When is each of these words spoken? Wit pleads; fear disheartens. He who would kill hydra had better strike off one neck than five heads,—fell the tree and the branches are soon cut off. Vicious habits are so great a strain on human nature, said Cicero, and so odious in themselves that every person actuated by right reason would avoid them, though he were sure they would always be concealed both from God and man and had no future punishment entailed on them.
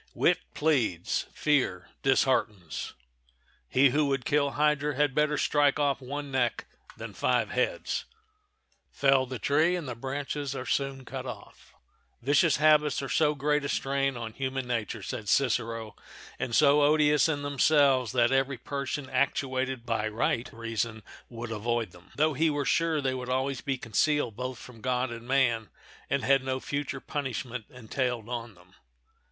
Wit 0.15 0.39
pleads; 0.55 1.27
fear 1.31 1.89
disheartens. 2.01 2.93
He 3.69 3.91
who 3.91 4.07
would 4.07 4.25
kill 4.25 4.49
hydra 4.53 4.95
had 4.95 5.13
better 5.13 5.37
strike 5.37 5.77
off 5.77 6.01
one 6.01 6.31
neck 6.31 6.65
than 6.97 7.13
five 7.13 7.51
heads,—fell 7.51 9.27
the 9.27 9.37
tree 9.37 9.75
and 9.75 9.87
the 9.87 9.93
branches 9.93 10.55
are 10.55 10.65
soon 10.65 11.05
cut 11.05 11.27
off. 11.27 11.75
Vicious 12.19 12.57
habits 12.57 13.03
are 13.03 13.09
so 13.09 13.35
great 13.35 13.63
a 13.63 13.69
strain 13.69 14.17
on 14.17 14.33
human 14.33 14.65
nature, 14.67 15.03
said 15.03 15.29
Cicero, 15.29 15.95
and 16.39 16.55
so 16.55 16.81
odious 16.81 17.29
in 17.29 17.43
themselves 17.43 18.11
that 18.13 18.31
every 18.31 18.57
person 18.57 19.07
actuated 19.07 19.85
by 19.85 20.07
right 20.07 20.51
reason 20.51 21.03
would 21.29 21.51
avoid 21.51 21.91
them, 21.91 22.09
though 22.15 22.33
he 22.33 22.49
were 22.49 22.65
sure 22.65 23.01
they 23.01 23.13
would 23.13 23.29
always 23.29 23.61
be 23.61 23.77
concealed 23.77 24.35
both 24.35 24.57
from 24.57 24.81
God 24.81 25.11
and 25.11 25.27
man 25.27 25.69
and 26.09 26.23
had 26.23 26.43
no 26.43 26.59
future 26.59 27.01
punishment 27.01 27.65
entailed 27.69 28.27
on 28.29 28.55
them. 28.55 28.73